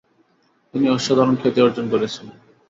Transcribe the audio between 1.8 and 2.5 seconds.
করেছিলেন।